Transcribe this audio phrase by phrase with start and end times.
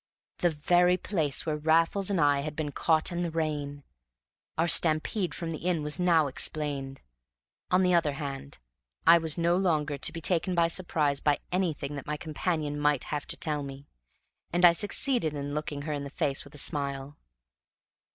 [0.39, 3.83] The very place where Raffles and I had been caught in the rain!
[4.57, 7.01] Our stampede from the inn was now explained;
[7.69, 8.57] on the other hand,
[9.05, 13.03] I was no longer to be taken by surprise by anything that my companion might
[13.13, 13.85] have to tell me;
[14.51, 17.15] and I succeeded in looking her in the face with a smile.